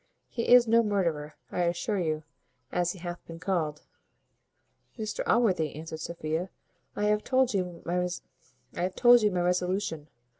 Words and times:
He 0.29 0.47
is 0.51 0.67
no 0.67 0.81
murderer, 0.81 1.35
I 1.51 1.61
assure 1.65 1.99
you; 1.99 2.23
as 2.71 2.93
he 2.93 2.97
hath 2.97 3.23
been 3.27 3.37
called." 3.39 3.83
"Mr 4.97 5.21
Allworthy," 5.27 5.75
answered 5.75 5.99
Sophia, 5.99 6.49
"I 6.95 7.03
have 7.05 7.23
told 7.23 7.53
you 7.53 7.83
my 7.85 9.39
resolution. 9.41 10.07